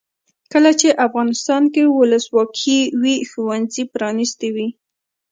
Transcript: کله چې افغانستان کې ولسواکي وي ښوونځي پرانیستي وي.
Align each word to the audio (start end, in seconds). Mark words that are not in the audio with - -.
کله 0.53 0.71
چې 0.79 0.97
افغانستان 1.05 1.63
کې 1.73 1.83
ولسواکي 1.97 2.79
وي 3.01 3.15
ښوونځي 3.29 3.83
پرانیستي 3.93 4.49
وي. 4.55 4.67